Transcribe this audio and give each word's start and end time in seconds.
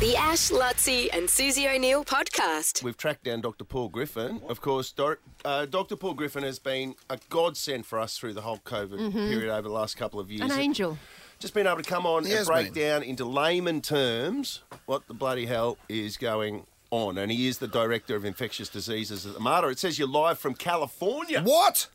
The 0.00 0.16
Ash, 0.16 0.50
Luttsy, 0.50 1.08
and 1.12 1.28
Susie 1.28 1.68
O'Neill 1.68 2.04
podcast. 2.06 2.82
We've 2.82 2.96
tracked 2.96 3.24
down 3.24 3.42
Dr. 3.42 3.64
Paul 3.64 3.90
Griffin. 3.90 4.40
Of 4.48 4.62
course, 4.62 4.92
Dor- 4.92 5.18
uh, 5.44 5.66
Dr. 5.66 5.94
Paul 5.94 6.14
Griffin 6.14 6.42
has 6.42 6.58
been 6.58 6.94
a 7.10 7.18
godsend 7.28 7.84
for 7.84 7.98
us 7.98 8.16
through 8.16 8.32
the 8.32 8.40
whole 8.40 8.56
COVID 8.64 9.12
period 9.12 9.50
over 9.52 9.68
the 9.68 9.74
last 9.74 9.98
couple 9.98 10.18
of 10.18 10.30
years. 10.30 10.50
An 10.50 10.58
angel. 10.58 10.96
Just 11.38 11.52
been 11.52 11.66
able 11.66 11.82
to 11.82 11.88
come 11.88 12.06
on 12.06 12.24
He 12.24 12.30
and 12.30 12.38
has 12.38 12.46
break 12.46 12.72
been. 12.72 12.82
down 12.82 13.02
into 13.02 13.26
layman 13.26 13.82
terms 13.82 14.62
what 14.86 15.06
the 15.06 15.12
bloody 15.14 15.44
hell 15.44 15.76
is 15.90 16.16
going 16.16 16.66
on. 16.90 17.18
And 17.18 17.30
he 17.30 17.46
is 17.46 17.58
the 17.58 17.68
director 17.68 18.16
of 18.16 18.24
infectious 18.24 18.70
diseases 18.70 19.26
at 19.26 19.34
the 19.34 19.40
Mater. 19.40 19.70
It 19.70 19.78
says 19.78 19.98
you're 19.98 20.08
live 20.08 20.38
from 20.38 20.54
California 20.54 21.42
What? 21.42 21.88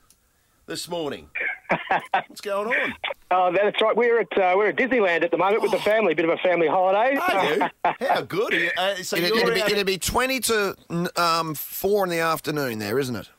this 0.67 0.87
morning. 0.87 1.29
What's 2.27 2.41
going 2.41 2.67
on? 2.67 2.93
Oh, 3.31 3.51
that's 3.51 3.81
right. 3.81 3.95
We're 3.95 4.19
at 4.19 4.37
uh, 4.37 4.53
we're 4.55 4.67
at 4.67 4.75
Disneyland 4.75 5.23
at 5.23 5.31
the 5.31 5.37
moment 5.37 5.63
with 5.63 5.71
the 5.71 5.79
family. 5.79 6.13
Bit 6.13 6.25
of 6.25 6.31
a 6.31 6.37
family 6.37 6.67
holiday. 6.67 7.17
Are 7.17 7.55
you? 7.55 7.65
How 8.07 8.21
good 8.21 8.53
are 8.53 8.59
you? 8.59 8.71
Uh, 8.77 8.95
so 8.97 9.17
It'd, 9.17 9.29
you're 9.29 9.51
it'd, 9.51 9.65
be, 9.65 9.71
it'd 9.71 9.87
be 9.87 9.97
20 9.97 10.39
to 10.41 10.75
um, 11.15 11.55
4 11.55 12.03
in 12.03 12.09
the 12.11 12.19
afternoon 12.19 12.77
there, 12.79 12.99
isn't 12.99 13.15
it? 13.15 13.29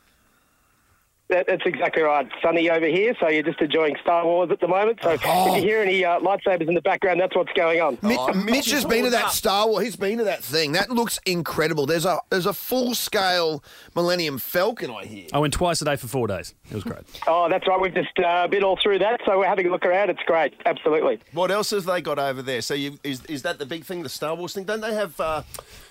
That, 1.28 1.46
that's 1.48 1.62
exactly 1.66 2.02
right. 2.02 2.28
Sunny 2.40 2.70
over 2.70 2.86
here, 2.86 3.12
so 3.18 3.28
you're 3.28 3.42
just 3.42 3.60
enjoying 3.60 3.96
Star 4.00 4.24
Wars 4.24 4.48
at 4.52 4.60
the 4.60 4.68
moment. 4.68 5.00
So 5.02 5.16
Oh. 5.24 5.56
if 5.56 5.62
you 5.62 5.68
hear 5.68 5.82
any 5.82 6.04
uh, 6.04 6.20
lightsabers 6.20 6.68
in 6.68 6.74
the 6.74 6.80
background, 6.80 7.20
that's 7.20 7.34
what's 7.34 7.52
going 7.54 7.80
on. 7.80 7.98
Mi- 8.00 8.16
Oh, 8.16 8.32
Mitch 8.32 8.44
Mitch 8.44 8.70
has 8.70 8.84
been 8.84 9.02
to 9.04 9.10
that 9.10 9.24
up. 9.24 9.30
Star 9.32 9.66
Wars. 9.66 9.82
He's 9.84 9.96
been 9.96 10.18
to 10.18 10.24
that 10.24 10.44
thing. 10.44 10.70
That 10.72 10.88
looks 10.90 11.18
incredible. 11.26 11.84
There's 11.84 12.04
a 12.04 12.20
there's 12.30 12.46
a 12.46 12.52
full 12.52 12.94
scale 12.94 13.64
Millennium 13.96 14.38
Falcon. 14.38 14.90
I 14.92 15.04
hear. 15.04 15.26
I 15.32 15.40
went 15.40 15.52
twice 15.52 15.82
a 15.82 15.84
day 15.84 15.96
for 15.96 16.06
four 16.06 16.28
days. 16.28 16.54
It 16.70 16.74
was 16.74 16.84
great. 16.84 17.02
Oh, 17.26 17.48
that's 17.50 17.66
right. 17.66 17.80
We've 17.80 17.92
just 17.92 18.16
uh, 18.24 18.46
been 18.46 18.62
all 18.62 18.78
through 18.80 19.00
that, 19.00 19.20
so 19.26 19.38
we're 19.40 19.48
having 19.48 19.66
a 19.66 19.70
look 19.70 19.84
around. 19.84 20.10
It's 20.10 20.22
great. 20.26 20.54
Absolutely. 20.64 21.18
What 21.32 21.50
else 21.50 21.70
have 21.70 21.86
they 21.86 22.00
got 22.00 22.20
over 22.20 22.40
there? 22.40 22.60
So 22.62 22.74
you, 22.74 23.00
is 23.02 23.24
is 23.24 23.42
that 23.42 23.58
the 23.58 23.66
big 23.66 23.84
thing, 23.84 24.04
the 24.04 24.08
Star 24.08 24.36
Wars 24.36 24.52
thing? 24.54 24.62
Don't 24.62 24.80
they 24.80 24.94
have 24.94 25.18
uh, 25.20 25.42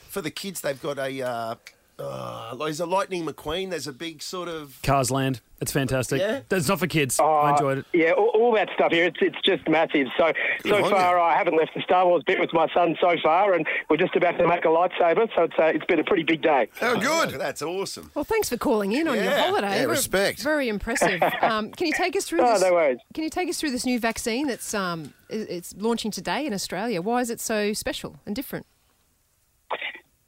for 0.07 0.21
the 0.21 0.31
kids? 0.31 0.61
They've 0.61 0.81
got 0.81 0.97
a. 0.97 1.21
Uh, 1.21 1.55
uh, 1.99 2.55
there's 2.55 2.79
a 2.79 2.85
Lightning 2.85 3.25
McQueen. 3.25 3.69
There's 3.69 3.87
a 3.87 3.93
big 3.93 4.21
sort 4.21 4.47
of. 4.49 4.79
Cars 4.83 5.11
Land. 5.11 5.41
It's 5.61 5.71
fantastic. 5.71 6.19
Yeah? 6.19 6.41
It's 6.51 6.67
not 6.67 6.79
for 6.79 6.87
kids. 6.87 7.17
I 7.17 7.51
enjoyed 7.51 7.77
it. 7.79 7.85
Yeah, 7.93 8.11
all, 8.11 8.27
all 8.35 8.53
that 8.55 8.69
stuff 8.75 8.91
here. 8.91 9.05
It's 9.05 9.17
it's 9.21 9.37
just 9.45 9.67
massive. 9.69 10.07
So 10.17 10.33
so 10.65 10.89
far, 10.89 11.15
you. 11.15 11.23
I 11.23 11.37
haven't 11.37 11.55
left 11.55 11.73
the 11.73 11.81
Star 11.81 12.05
Wars 12.05 12.23
bit 12.27 12.39
with 12.41 12.51
my 12.51 12.67
son 12.73 12.97
so 12.99 13.15
far, 13.23 13.53
and 13.53 13.65
we're 13.89 13.95
just 13.95 14.15
about 14.17 14.37
to 14.37 14.45
make 14.47 14.65
a 14.65 14.67
lightsaber. 14.67 15.29
So 15.33 15.43
it's 15.43 15.53
uh, 15.57 15.63
it's 15.73 15.85
been 15.85 15.99
a 15.99 16.03
pretty 16.03 16.23
big 16.23 16.41
day. 16.41 16.67
Oh, 16.81 16.99
good. 16.99 17.39
That's 17.39 17.61
awesome. 17.61 18.11
Well, 18.13 18.25
thanks 18.25 18.49
for 18.49 18.57
calling 18.57 18.91
in 18.91 19.07
on 19.07 19.15
your 19.15 19.31
holiday. 19.31 19.67
Yeah, 19.69 19.75
Very- 19.75 19.87
respect. 19.87 20.41
Very 20.43 20.67
impressive. 20.69 21.21
Um, 21.41 21.71
can 21.71 21.85
you 21.87 21.93
take 21.93 22.15
us 22.15 22.25
through 22.25 22.41
Oh, 22.41 22.53
this? 22.53 22.61
no 22.61 22.73
worries. 22.73 22.97
Can 23.13 23.23
you 23.23 23.29
take 23.29 23.47
us 23.49 23.59
through 23.59 23.71
this 23.71 23.85
new 23.85 23.99
vaccine 23.99 24.47
that's 24.47 24.73
um, 24.73 25.13
it's 25.29 25.73
launching 25.77 26.09
today 26.11 26.45
in 26.45 26.53
Australia? 26.53 27.01
Why 27.01 27.21
is 27.21 27.29
it 27.29 27.39
so 27.39 27.71
special 27.73 28.17
and 28.25 28.35
different? 28.35 28.65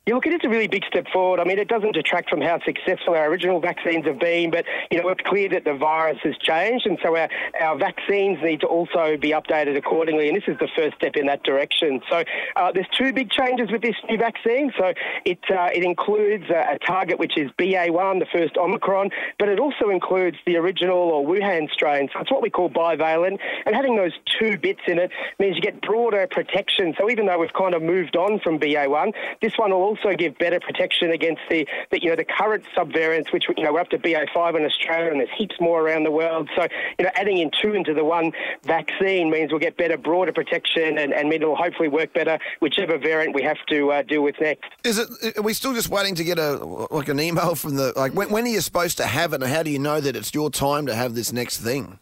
Yeah, 0.07 0.13
look, 0.13 0.25
it 0.25 0.31
is 0.31 0.39
a 0.45 0.47
really 0.47 0.69
big 0.69 0.85
step 0.85 1.05
forward. 1.11 1.41
I 1.41 1.43
mean, 1.43 1.59
it 1.59 1.67
doesn't 1.67 1.91
detract 1.91 2.29
from 2.29 2.39
how 2.39 2.61
successful 2.63 3.13
our 3.13 3.29
original 3.29 3.59
vaccines 3.59 4.05
have 4.05 4.19
been, 4.19 4.51
but, 4.51 4.63
you 4.89 5.01
know, 5.01 5.09
it's 5.09 5.19
clear 5.25 5.49
that 5.49 5.65
the 5.65 5.73
virus 5.73 6.17
has 6.23 6.37
changed, 6.37 6.85
and 6.85 6.97
so 7.03 7.13
our, 7.17 7.27
our 7.59 7.77
vaccines 7.77 8.37
need 8.41 8.61
to 8.61 8.67
also 8.67 9.17
be 9.17 9.31
updated 9.31 9.75
accordingly, 9.75 10.29
and 10.29 10.37
this 10.37 10.45
is 10.47 10.57
the 10.59 10.69
first 10.77 10.95
step 10.95 11.17
in 11.17 11.25
that 11.25 11.43
direction. 11.43 11.99
So 12.09 12.23
uh, 12.55 12.71
there's 12.71 12.87
two 12.97 13.11
big 13.11 13.31
changes 13.31 13.69
with 13.69 13.81
this 13.81 13.97
new 14.09 14.17
vaccine. 14.17 14.71
So 14.79 14.93
it, 15.25 15.39
uh, 15.51 15.71
it 15.75 15.83
includes 15.83 16.45
a, 16.49 16.75
a 16.75 16.79
target 16.79 17.19
which 17.19 17.37
is 17.37 17.51
BA1, 17.59 18.19
the 18.19 18.27
first 18.31 18.55
Omicron, 18.55 19.09
but 19.37 19.49
it 19.49 19.59
also 19.59 19.89
includes 19.89 20.37
the 20.45 20.55
original 20.55 20.97
or 20.97 21.25
Wuhan 21.27 21.69
strain. 21.69 22.07
So 22.13 22.21
it's 22.21 22.31
what 22.31 22.41
we 22.41 22.49
call 22.49 22.69
bivalent, 22.69 23.39
and 23.65 23.75
having 23.75 23.97
those 23.97 24.13
two 24.39 24.57
bits 24.57 24.79
in 24.87 24.99
it 24.99 25.11
means 25.37 25.57
you 25.57 25.61
get 25.61 25.81
broader 25.81 26.25
protection. 26.31 26.95
So 26.97 27.09
even 27.09 27.25
though 27.25 27.39
we've 27.39 27.51
kind 27.51 27.75
of 27.75 27.81
moved 27.81 28.15
on 28.15 28.39
from 28.39 28.57
BA1, 28.57 29.11
this 29.41 29.51
one 29.57 29.71
will 29.71 29.83
also 29.83 29.96
give 30.17 30.37
better 30.37 30.59
protection 30.59 31.11
against 31.11 31.41
the, 31.49 31.67
the 31.91 32.01
you 32.01 32.09
know 32.09 32.15
the 32.15 32.25
current 32.25 32.63
subvariants, 32.75 33.31
which 33.31 33.45
you 33.55 33.63
know 33.63 33.73
we're 33.73 33.79
up 33.79 33.89
to 33.89 33.97
BA5 33.97 34.57
in 34.57 34.65
Australia, 34.65 35.11
and 35.11 35.19
there's 35.19 35.29
heaps 35.37 35.55
more 35.59 35.81
around 35.81 36.03
the 36.03 36.11
world. 36.11 36.49
So 36.55 36.67
you 36.97 37.05
know 37.05 37.11
adding 37.15 37.37
in 37.37 37.51
two 37.61 37.73
into 37.73 37.93
the 37.93 38.03
one 38.03 38.31
vaccine 38.63 39.29
means 39.29 39.51
we'll 39.51 39.59
get 39.59 39.77
better, 39.77 39.97
broader 39.97 40.31
protection, 40.31 40.97
and, 40.97 41.13
and 41.13 41.31
it'll 41.33 41.55
hopefully 41.55 41.89
work 41.89 42.13
better 42.13 42.39
whichever 42.59 42.97
variant 42.97 43.35
we 43.35 43.43
have 43.43 43.57
to 43.69 43.91
uh, 43.91 44.01
deal 44.03 44.23
with 44.23 44.35
next. 44.39 44.65
Is 44.83 44.97
it? 44.97 45.37
Are 45.37 45.41
we 45.41 45.53
still 45.53 45.73
just 45.73 45.89
waiting 45.89 46.15
to 46.15 46.23
get 46.23 46.39
a 46.39 46.55
like 46.91 47.09
an 47.09 47.19
email 47.19 47.55
from 47.55 47.75
the 47.75 47.93
like? 47.95 48.13
When, 48.13 48.29
when 48.29 48.45
are 48.45 48.49
you 48.49 48.61
supposed 48.61 48.97
to 48.97 49.05
have 49.05 49.33
it, 49.33 49.41
and 49.41 49.51
how 49.51 49.63
do 49.63 49.69
you 49.69 49.79
know 49.79 49.99
that 49.99 50.15
it's 50.15 50.33
your 50.33 50.49
time 50.49 50.85
to 50.87 50.95
have 50.95 51.15
this 51.15 51.31
next 51.31 51.59
thing? 51.59 51.99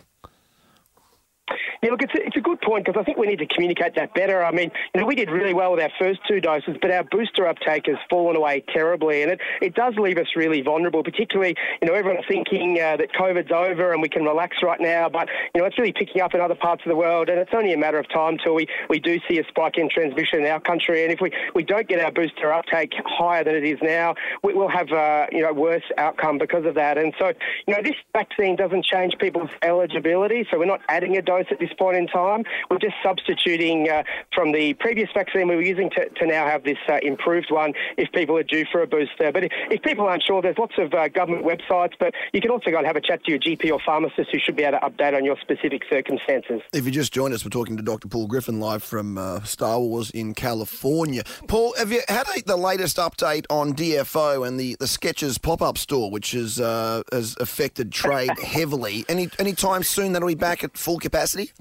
Yeah, 1.85 1.91
look, 1.91 2.01
it's 2.01 2.15
a, 2.15 2.25
it's 2.25 2.35
a 2.35 2.41
good 2.41 2.59
point 2.61 2.83
because 2.83 2.99
I 2.99 3.03
think 3.03 3.19
we 3.19 3.27
need 3.27 3.37
to 3.37 3.45
communicate 3.45 3.93
that 3.93 4.11
better. 4.15 4.43
I 4.43 4.49
mean, 4.49 4.71
you 4.95 5.01
know, 5.01 5.05
we 5.05 5.13
did 5.13 5.29
really 5.29 5.53
well 5.53 5.71
with 5.71 5.81
our 5.81 5.91
first 5.99 6.19
two 6.27 6.41
doses, 6.41 6.77
but 6.81 6.89
our 6.89 7.03
booster 7.03 7.45
uptake 7.45 7.85
has 7.85 7.97
fallen 8.09 8.35
away 8.35 8.63
terribly, 8.73 9.21
and 9.21 9.33
it, 9.33 9.39
it 9.61 9.75
does 9.75 9.93
leave 9.95 10.17
us 10.17 10.25
really 10.35 10.63
vulnerable. 10.63 11.03
Particularly, 11.03 11.55
you 11.83 11.87
know, 11.87 11.93
everyone's 11.93 12.25
thinking 12.27 12.81
uh, 12.81 12.97
that 12.97 13.13
COVID's 13.13 13.51
over 13.51 13.93
and 13.93 14.01
we 14.01 14.09
can 14.09 14.23
relax 14.23 14.57
right 14.63 14.81
now, 14.81 15.09
but 15.09 15.29
you 15.53 15.61
know, 15.61 15.67
it's 15.67 15.77
really 15.77 15.93
picking 15.93 16.23
up 16.23 16.33
in 16.33 16.41
other 16.41 16.55
parts 16.55 16.81
of 16.83 16.89
the 16.89 16.95
world, 16.95 17.29
and 17.29 17.37
it's 17.37 17.51
only 17.53 17.71
a 17.71 17.77
matter 17.77 17.99
of 17.99 18.09
time 18.09 18.39
till 18.43 18.55
we, 18.55 18.65
we 18.89 18.99
do 18.99 19.19
see 19.29 19.37
a 19.37 19.43
spike 19.47 19.77
in 19.77 19.87
transmission 19.87 20.39
in 20.39 20.47
our 20.47 20.59
country. 20.59 21.03
And 21.03 21.13
if 21.13 21.21
we, 21.21 21.29
we 21.53 21.61
don't 21.61 21.87
get 21.87 21.99
our 21.99 22.11
booster 22.11 22.51
uptake 22.51 22.93
higher 23.05 23.43
than 23.43 23.53
it 23.53 23.63
is 23.63 23.77
now, 23.83 24.15
we, 24.41 24.55
we'll 24.55 24.69
have 24.69 24.91
uh, 24.91 25.27
you 25.31 25.43
know 25.43 25.53
worse 25.53 25.85
outcome 25.99 26.39
because 26.39 26.65
of 26.65 26.73
that. 26.73 26.97
And 26.97 27.13
so, 27.19 27.31
you 27.67 27.75
know, 27.75 27.83
this 27.83 27.93
vaccine 28.11 28.55
doesn't 28.55 28.85
change 28.85 29.13
people's 29.19 29.51
eligibility, 29.61 30.47
so 30.49 30.57
we're 30.57 30.65
not 30.65 30.81
adding 30.89 31.15
a 31.17 31.21
dose 31.21 31.45
at 31.51 31.59
this 31.59 31.69
point 31.77 31.97
in 31.97 32.07
time. 32.07 32.43
We're 32.69 32.79
just 32.79 32.95
substituting 33.03 33.89
uh, 33.89 34.03
from 34.33 34.51
the 34.51 34.73
previous 34.75 35.09
vaccine 35.13 35.47
we 35.47 35.55
were 35.55 35.61
using 35.61 35.89
to, 35.91 36.09
to 36.09 36.25
now 36.25 36.45
have 36.45 36.63
this 36.63 36.77
uh, 36.89 36.99
improved 37.01 37.51
one 37.51 37.73
if 37.97 38.11
people 38.11 38.37
are 38.37 38.43
due 38.43 38.65
for 38.71 38.81
a 38.81 38.87
booster. 38.87 39.31
But 39.31 39.45
if, 39.45 39.51
if 39.71 39.81
people 39.81 40.05
aren't 40.05 40.23
sure, 40.23 40.41
there's 40.41 40.57
lots 40.57 40.75
of 40.77 40.93
uh, 40.93 41.07
government 41.09 41.45
websites, 41.45 41.93
but 41.99 42.13
you 42.33 42.41
can 42.41 42.51
also 42.51 42.71
go 42.71 42.77
and 42.77 42.87
have 42.87 42.95
a 42.95 43.01
chat 43.01 43.23
to 43.25 43.31
your 43.31 43.39
GP 43.39 43.71
or 43.71 43.79
pharmacist 43.85 44.31
who 44.31 44.39
should 44.39 44.55
be 44.55 44.63
able 44.63 44.79
to 44.79 44.85
update 44.85 45.15
on 45.15 45.23
your 45.25 45.37
specific 45.41 45.83
circumstances. 45.89 46.61
If 46.73 46.85
you 46.85 46.91
just 46.91 47.13
joined 47.13 47.33
us, 47.33 47.43
we're 47.43 47.49
talking 47.49 47.77
to 47.77 47.83
Dr. 47.83 48.07
Paul 48.07 48.27
Griffin 48.27 48.59
live 48.59 48.83
from 48.83 49.17
uh, 49.17 49.43
Star 49.43 49.79
Wars 49.79 50.11
in 50.11 50.33
California. 50.33 51.23
Paul, 51.47 51.73
have 51.77 51.91
you 51.91 52.01
had 52.07 52.25
a, 52.35 52.41
the 52.41 52.57
latest 52.57 52.97
update 52.97 53.45
on 53.49 53.73
DFO 53.73 54.47
and 54.47 54.59
the, 54.59 54.75
the 54.79 54.85
Skechers 54.85 55.41
pop 55.41 55.61
up 55.61 55.77
store, 55.77 56.09
which 56.09 56.33
is, 56.33 56.59
uh, 56.59 57.03
has 57.11 57.35
affected 57.39 57.91
trade 57.91 58.31
heavily? 58.43 59.05
Any 59.09 59.29
any 59.39 59.53
time 59.53 59.83
soon 59.83 60.13
that'll 60.13 60.27
be 60.27 60.35
back 60.35 60.63
at 60.63 60.77
full 60.77 60.99
capacity? 60.99 61.51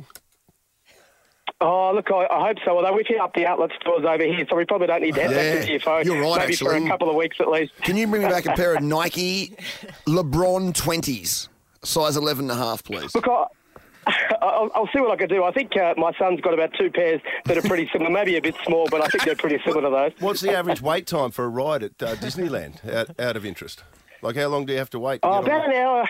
Oh, 1.67 1.93
look, 1.95 2.11
I, 2.11 2.27
I 2.31 2.49
hope 2.49 2.59
so. 2.65 2.77
Although 2.77 2.93
we've 2.93 3.07
hit 3.07 3.19
up 3.19 3.33
the 3.35 3.47
outlet 3.47 3.71
stores 3.81 4.05
over 4.05 4.23
here, 4.23 4.47
so 4.51 4.57
we 4.57 4.67
probably 4.67 4.87
don't 4.87 5.01
need 5.01 5.15
to 5.15 5.23
head 5.23 5.31
Yeah, 5.31 5.55
back 5.57 5.67
to 5.67 5.79
DFO. 5.79 6.05
you're 6.05 6.21
right, 6.23 6.41
Maybe 6.41 6.57
for 6.57 6.75
a 6.75 6.87
couple 6.87 7.09
of 7.09 7.17
weeks 7.17 7.39
at 7.41 7.49
least. 7.49 7.73
Can 7.83 7.97
you 7.97 8.07
bring 8.07 8.23
me 8.23 8.29
back 8.29 8.45
a 8.45 8.53
pair 8.53 8.75
of 8.77 8.83
Nike 8.97 9.57
LeBron 10.07 10.75
20s, 10.75 11.49
size 11.83 12.17
11 12.19 12.51
and 12.51 12.51
a 12.51 12.55
half, 12.63 12.85
please? 12.85 13.15
Look, 13.15 13.27
I, 13.29 13.47
I'll, 14.43 14.71
I'll 14.75 14.89
see 14.93 15.01
what 15.01 15.11
I 15.13 15.17
can 15.17 15.29
do. 15.31 15.43
I 15.45 15.53
think 15.53 15.75
uh, 15.79 15.95
my 15.97 16.13
son's 16.19 16.43
got 16.43 16.53
about 16.53 16.75
two 16.79 16.91
pairs 16.91 17.23
that 17.47 17.57
are 17.57 17.63
pretty 17.63 17.89
similar, 17.91 18.11
maybe 18.11 18.37
a 18.37 18.43
bit 18.43 18.57
small, 18.67 18.87
but 18.91 19.01
I 19.01 19.07
think 19.07 19.25
they're 19.25 19.35
pretty 19.35 19.59
similar 19.65 19.83
to 19.83 19.91
those. 19.91 20.13
What's 20.21 20.43
the 20.43 20.55
average 20.55 20.83
wait 20.83 21.07
time 21.07 21.31
for 21.31 21.47
a 21.47 21.49
ride 21.49 21.83
at 21.83 22.03
uh, 22.03 22.15
Disneyland? 22.17 22.87
Out, 22.93 23.19
out 23.19 23.37
of 23.37 23.47
interest, 23.47 23.83
like 24.21 24.37
how 24.37 24.49
long 24.49 24.67
do 24.67 24.75
you 24.75 24.79
have 24.79 24.91
to 24.91 24.99
wait? 25.01 25.23
to 25.23 25.29
Oh, 25.29 25.43
get 25.43 25.53
on 25.53 25.61
about 25.61 25.69
an 25.71 25.77
hour. 25.77 26.09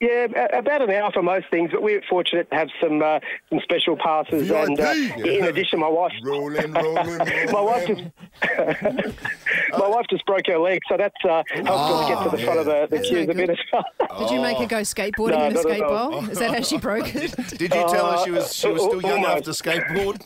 Yeah, 0.00 0.28
about 0.54 0.80
an 0.80 0.90
hour 0.90 1.10
for 1.12 1.22
most 1.22 1.46
things, 1.50 1.70
but 1.72 1.82
we're 1.82 2.00
fortunate 2.08 2.48
to 2.50 2.56
have 2.56 2.68
some 2.80 3.02
uh, 3.02 3.20
some 3.50 3.60
special 3.62 3.98
passes. 3.98 4.50
And 4.50 4.80
uh, 4.80 4.94
VIP. 4.94 5.26
in 5.26 5.44
addition, 5.44 5.78
my 5.78 5.88
wife, 5.88 6.12
Rolling, 6.24 6.72
rolling, 6.72 7.18
my 7.52 7.60
wife 7.60 7.86
just 7.86 8.00
my 9.78 9.88
wife 9.88 10.06
just 10.08 10.24
broke 10.24 10.46
her 10.46 10.58
leg, 10.58 10.80
so 10.88 10.96
that's 10.96 11.14
uh, 11.22 11.42
helped 11.52 11.68
us 11.68 12.08
get 12.08 12.22
to 12.30 12.30
the 12.34 12.42
front 12.42 12.60
of 12.60 12.64
the, 12.66 12.86
the 12.90 13.02
queues 13.02 13.28
a 13.28 13.34
bit 13.34 13.50
as 13.50 13.58
well. 13.70 13.84
Did 14.20 14.30
you 14.30 14.40
make 14.40 14.56
her 14.56 14.64
go 14.66 14.80
skateboarding 14.80 15.32
No, 15.38 15.44
in 15.44 15.50
a 15.52 15.54
not 15.54 15.56
at 15.56 15.62
skate 15.72 15.82
all. 15.82 16.10
bowl? 16.12 16.30
Is 16.30 16.38
that 16.38 16.54
how 16.54 16.62
she 16.62 16.78
broke 16.78 17.14
it? 17.14 17.36
Did 17.48 17.60
you 17.60 17.68
tell 17.68 18.12
her 18.12 18.24
she 18.24 18.30
was 18.30 18.54
she 18.54 18.68
was 18.70 18.80
still 18.82 19.04
Uh, 19.04 19.08
young 19.08 19.18
enough 19.18 19.42
almost. 19.46 19.62
to 19.62 19.68
skateboard? 19.70 20.18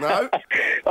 no. 0.00 0.28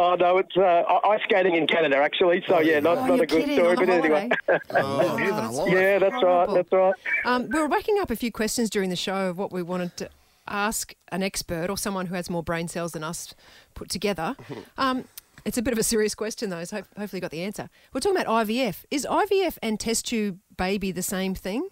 Oh 0.01 0.15
no, 0.15 0.37
it's 0.37 0.55
uh, 0.55 0.83
ice 1.03 1.19
skating 1.25 1.55
in 1.55 1.67
Canada 1.67 1.97
actually. 1.97 2.41
So 2.47 2.59
yeah, 2.59 2.79
not, 2.79 2.99
oh, 2.99 3.05
not 3.07 3.19
a 3.19 3.25
good 3.25 3.41
kidding. 3.41 3.57
story, 3.57 3.75
but 3.75 3.89
anyway. 3.89 4.29
holiday. 4.47 4.61
Oh, 4.81 4.97
living 4.97 5.27
a 5.27 5.31
that's 5.31 5.57
life. 5.57 5.73
Yeah, 5.73 5.99
that's 5.99 6.23
right. 6.23 6.53
That's 6.53 6.71
right. 6.71 6.93
Um, 7.25 7.49
we 7.49 7.59
were 7.59 7.67
racking 7.67 7.99
up 7.99 8.09
a 8.09 8.15
few 8.15 8.31
questions 8.31 8.69
during 8.69 8.89
the 8.89 8.95
show 8.95 9.29
of 9.29 9.37
what 9.37 9.51
we 9.51 9.61
wanted 9.61 9.97
to 9.97 10.09
ask 10.47 10.95
an 11.11 11.21
expert 11.21 11.69
or 11.69 11.77
someone 11.77 12.05
who 12.05 12.15
has 12.15 12.29
more 12.29 12.41
brain 12.41 12.69
cells 12.69 12.93
than 12.93 13.03
us 13.03 13.35
put 13.73 13.89
together. 13.89 14.35
Um, 14.77 15.03
it's 15.45 15.57
a 15.57 15.61
bit 15.61 15.71
of 15.73 15.79
a 15.79 15.83
serious 15.83 16.15
question, 16.15 16.49
though, 16.49 16.63
so 16.65 16.77
hopefully 16.97 17.17
you 17.17 17.21
got 17.21 17.31
the 17.31 17.43
answer. 17.43 17.69
We're 17.93 18.01
talking 18.01 18.19
about 18.19 18.45
IVF. 18.45 18.83
Is 18.91 19.07
IVF 19.09 19.57
and 19.61 19.79
test 19.79 20.05
tube 20.05 20.39
baby 20.57 20.91
the 20.91 21.01
same 21.01 21.33
thing? 21.33 21.67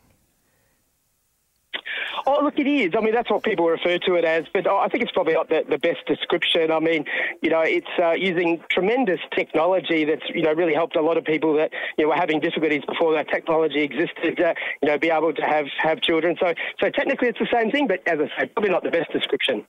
Oh, 2.25 2.39
look, 2.43 2.57
it 2.57 2.67
is. 2.67 2.93
I 2.97 3.01
mean, 3.01 3.13
that's 3.13 3.29
what 3.29 3.43
people 3.43 3.67
refer 3.67 3.97
to 3.99 4.15
it 4.15 4.25
as, 4.25 4.45
but 4.53 4.67
I 4.67 4.87
think 4.87 5.03
it's 5.03 5.11
probably 5.11 5.33
not 5.33 5.49
the, 5.49 5.63
the 5.69 5.77
best 5.77 6.05
description. 6.07 6.71
I 6.71 6.79
mean, 6.79 7.05
you 7.41 7.49
know, 7.49 7.61
it's 7.61 7.87
uh, 8.01 8.11
using 8.11 8.61
tremendous 8.71 9.19
technology 9.35 10.05
that's, 10.05 10.23
you 10.33 10.41
know, 10.41 10.53
really 10.53 10.73
helped 10.73 10.95
a 10.95 11.01
lot 11.01 11.17
of 11.17 11.25
people 11.25 11.55
that, 11.57 11.71
you 11.97 12.05
know, 12.05 12.09
were 12.09 12.15
having 12.15 12.39
difficulties 12.39 12.83
before 12.87 13.13
that 13.13 13.29
technology 13.29 13.81
existed, 13.81 14.39
uh, 14.39 14.53
you 14.81 14.89
know, 14.89 14.97
be 14.97 15.09
able 15.09 15.33
to 15.33 15.41
have, 15.41 15.65
have 15.81 16.01
children. 16.01 16.35
So, 16.39 16.53
so 16.79 16.89
technically 16.89 17.29
it's 17.29 17.39
the 17.39 17.49
same 17.51 17.71
thing, 17.71 17.87
but 17.87 18.01
as 18.07 18.19
I 18.19 18.41
say, 18.41 18.47
probably 18.47 18.71
not 18.71 18.83
the 18.83 18.91
best 18.91 19.11
description. 19.11 19.65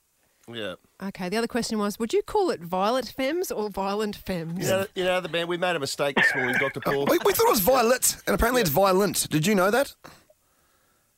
Yeah. 0.53 0.75
Okay, 1.01 1.29
the 1.29 1.37
other 1.37 1.47
question 1.47 1.77
was 1.79 1.99
Would 1.99 2.13
you 2.13 2.21
call 2.23 2.49
it 2.49 2.61
Violet 2.61 3.05
Femmes 3.05 3.51
or 3.51 3.69
Violent 3.69 4.15
Femmes? 4.15 4.65
You 4.65 4.71
know, 4.71 4.85
you 4.95 5.03
know 5.03 5.21
the 5.21 5.29
band. 5.29 5.47
We 5.47 5.57
made 5.57 5.75
a 5.75 5.79
mistake 5.79 6.15
this 6.15 6.33
morning, 6.35 6.55
Doctor 6.59 6.79
Paul. 6.79 7.05
We, 7.09 7.19
we 7.25 7.33
thought 7.33 7.47
it 7.47 7.51
was 7.51 7.59
violet, 7.59 8.17
and 8.27 8.33
apparently 8.35 8.61
it's 8.61 8.69
violent. 8.69 9.29
Did 9.29 9.45
you 9.47 9.55
know 9.55 9.71
that? 9.71 9.93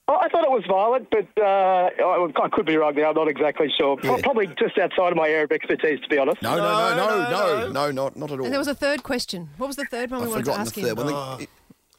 Oh, 0.07 0.17
I 0.21 0.27
thought 0.29 0.43
it 0.43 0.51
was 0.51 0.63
violent, 0.67 1.07
but 1.09 1.27
uh, 1.41 1.45
I, 1.45 2.27
I 2.43 2.49
could 2.49 2.65
be 2.65 2.75
wrong 2.75 2.95
there. 2.95 3.07
I'm 3.07 3.15
not 3.15 3.29
exactly 3.29 3.71
sure. 3.79 3.97
Yeah. 4.03 4.17
Probably 4.21 4.47
just 4.47 4.77
outside 4.77 5.11
of 5.11 5.15
my 5.15 5.29
area 5.29 5.45
of 5.45 5.51
expertise, 5.51 6.01
to 6.01 6.09
be 6.09 6.17
honest. 6.17 6.41
No, 6.41 6.57
no, 6.57 6.63
no, 6.63 6.95
no, 6.95 7.29
no, 7.29 7.29
no, 7.67 7.71
no, 7.71 7.91
not, 7.91 8.17
not 8.17 8.31
at 8.31 8.39
all. 8.39 8.45
And 8.45 8.51
there 8.53 8.59
was 8.59 8.67
a 8.67 8.75
third 8.75 9.03
question. 9.03 9.49
What 9.57 9.67
was 9.67 9.77
the 9.77 9.85
third 9.85 10.11
one 10.11 10.19
we 10.21 10.25
I've 10.25 10.31
wanted 10.31 10.45
to 10.45 10.53
ask 10.59 10.73
the 10.75 10.81
him? 10.81 10.97
one. 10.97 11.13
I, 11.13 11.47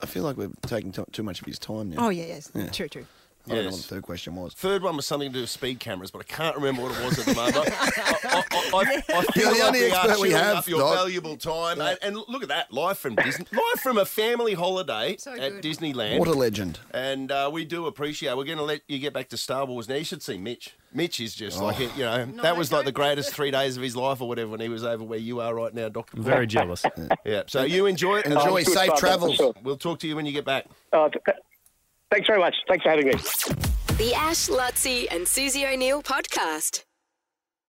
I 0.02 0.06
feel 0.06 0.25
like 0.25 0.37
we're 0.37 0.50
taking 0.66 0.93
t- 0.93 1.02
too 1.12 1.22
much 1.22 1.40
of 1.40 1.46
his 1.46 1.58
time 1.58 1.90
now. 1.90 2.06
Oh, 2.06 2.08
yeah, 2.10 2.25
yes. 2.26 2.50
True, 2.72 2.88
true. 2.88 3.06
I 3.50 3.54
don't 3.56 3.64
know 3.64 3.70
what 3.70 3.76
the 3.78 3.82
third 3.88 4.02
question 4.02 4.36
was. 4.36 4.54
Third 4.54 4.82
one 4.82 4.94
was 4.96 5.04
something 5.06 5.28
to 5.30 5.34
do 5.34 5.40
with 5.40 5.50
speed 5.50 5.80
cameras, 5.80 6.10
but 6.10 6.20
I 6.20 6.24
can't 6.24 6.54
remember 6.56 6.82
what 6.82 6.92
it 6.96 7.04
was 7.04 7.18
at 7.18 7.26
the 7.26 7.34
moment. 7.34 7.56
I, 7.56 7.90
I, 8.24 8.42
I, 8.52 9.02
I, 9.12 9.18
I 9.18 9.22
feel 9.32 9.44
You're 9.44 9.52
the 9.54 9.58
like 9.58 9.66
only 9.68 9.80
we 9.80 9.90
are 9.92 9.94
expert 10.04 10.20
we 10.20 10.28
chewing 10.28 10.42
have, 10.44 10.56
up 10.56 10.68
your 10.68 10.78
Doc. 10.80 10.94
valuable 10.94 11.36
time. 11.36 11.80
And, 11.80 11.98
and 12.02 12.16
look 12.28 12.42
at 12.42 12.48
that, 12.50 12.72
live 12.72 12.98
from 12.98 13.16
Disney, 13.16 13.46
live 13.52 13.80
from 13.82 13.98
a 13.98 14.04
family 14.04 14.54
holiday 14.54 15.16
So 15.18 15.32
at 15.32 15.60
good. 15.60 15.62
Disneyland. 15.62 16.18
What 16.20 16.28
a 16.28 16.32
legend. 16.32 16.78
and 16.92 17.32
uh, 17.32 17.50
we 17.52 17.64
do 17.64 17.86
appreciate. 17.86 18.36
We're 18.36 18.44
going 18.44 18.58
to 18.58 18.64
let 18.64 18.82
you 18.86 18.98
get 19.00 19.12
back 19.12 19.28
to 19.30 19.36
Star 19.36 19.64
Wars 19.66 19.88
now. 19.88 19.96
You 19.96 20.04
should 20.04 20.22
see 20.22 20.38
Mitch. 20.38 20.74
Mitch 20.94 21.18
is 21.20 21.34
just 21.34 21.60
like 21.60 21.76
Oh. 21.80 21.90
you 21.96 22.04
know 22.04 22.26
that 22.42 22.56
was 22.56 22.70
like 22.70 22.84
the 22.84 22.92
greatest 22.92 23.32
three 23.34 23.50
days 23.50 23.76
of 23.78 23.82
his 23.82 23.96
life 23.96 24.20
or 24.20 24.28
whatever 24.28 24.50
when 24.50 24.60
he 24.60 24.68
was 24.68 24.84
over 24.84 25.02
where 25.02 25.18
you 25.18 25.40
are 25.40 25.54
right 25.54 25.72
now, 25.72 25.88
Doctor. 25.88 26.18
I'm 26.18 26.22
very 26.22 26.46
jealous. 26.46 26.84
Yeah. 27.24 27.42
So 27.46 27.62
you 27.64 27.86
enjoy 27.86 28.18
it. 28.18 28.26
and 28.26 28.34
Enjoy 28.34 28.62
good 28.62 28.66
safe 28.66 28.76
fun, 28.76 28.86
that's 28.88 29.00
for 29.00 29.06
travels. 29.06 29.34
sure. 29.36 29.54
We'll 29.62 29.76
talk 29.78 29.98
to 30.00 30.06
you 30.08 30.14
when 30.16 30.26
you 30.26 30.32
get 30.32 30.44
back. 30.44 30.66
Th- 30.92 31.14
thanks 32.12 32.26
very 32.26 32.38
much. 32.38 32.55
Thanks 32.69 32.82
for 32.85 32.91
having 32.91 33.06
me. 33.06 33.14
The 33.99 34.14
Ash, 34.14 34.49
Luttsy, 34.49 35.06
and 35.11 35.26
Susie 35.26 35.67
O'Neill 35.67 36.03
podcast. 36.03 36.85